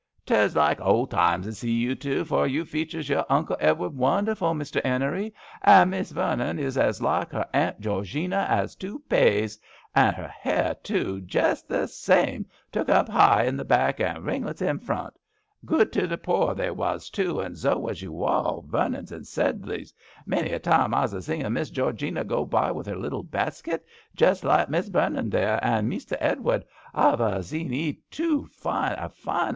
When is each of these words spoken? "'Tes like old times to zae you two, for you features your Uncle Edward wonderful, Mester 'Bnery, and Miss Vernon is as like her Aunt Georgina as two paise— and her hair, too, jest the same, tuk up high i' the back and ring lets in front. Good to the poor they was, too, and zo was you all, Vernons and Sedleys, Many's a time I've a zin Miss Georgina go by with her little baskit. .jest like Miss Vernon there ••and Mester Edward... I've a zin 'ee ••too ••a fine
"'Tes 0.25 0.55
like 0.55 0.81
old 0.81 1.11
times 1.11 1.45
to 1.45 1.51
zae 1.51 1.69
you 1.77 1.93
two, 1.93 2.25
for 2.25 2.47
you 2.47 2.65
features 2.65 3.07
your 3.07 3.23
Uncle 3.29 3.55
Edward 3.59 3.91
wonderful, 3.95 4.55
Mester 4.55 4.81
'Bnery, 4.81 5.31
and 5.61 5.91
Miss 5.91 6.09
Vernon 6.09 6.57
is 6.57 6.75
as 6.75 7.03
like 7.03 7.29
her 7.33 7.47
Aunt 7.53 7.79
Georgina 7.79 8.47
as 8.49 8.75
two 8.75 8.97
paise— 9.07 9.59
and 9.95 10.15
her 10.15 10.27
hair, 10.27 10.75
too, 10.81 11.21
jest 11.21 11.67
the 11.67 11.87
same, 11.87 12.47
tuk 12.71 12.89
up 12.89 13.09
high 13.09 13.45
i' 13.45 13.51
the 13.51 13.63
back 13.63 13.99
and 13.99 14.25
ring 14.25 14.43
lets 14.43 14.63
in 14.63 14.79
front. 14.79 15.13
Good 15.67 15.93
to 15.93 16.07
the 16.07 16.17
poor 16.17 16.55
they 16.55 16.71
was, 16.71 17.07
too, 17.11 17.39
and 17.39 17.55
zo 17.55 17.77
was 17.77 18.01
you 18.01 18.23
all, 18.23 18.65
Vernons 18.67 19.11
and 19.11 19.27
Sedleys, 19.27 19.93
Many's 20.25 20.53
a 20.53 20.57
time 20.57 20.95
I've 20.95 21.13
a 21.13 21.21
zin 21.21 21.53
Miss 21.53 21.69
Georgina 21.69 22.23
go 22.23 22.43
by 22.43 22.71
with 22.71 22.87
her 22.87 22.97
little 22.97 23.21
baskit. 23.23 23.85
.jest 24.15 24.43
like 24.43 24.67
Miss 24.67 24.87
Vernon 24.87 25.29
there 25.29 25.55
••and 25.61 25.87
Mester 25.87 26.17
Edward... 26.19 26.65
I've 26.91 27.21
a 27.21 27.43
zin 27.43 27.71
'ee 27.71 27.93
••too 28.09 28.49
••a 28.97 29.07
fine 29.09 29.49